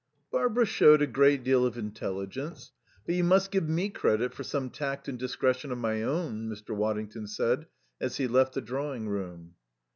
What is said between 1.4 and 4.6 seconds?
deal of intelligence; but you must give me credit for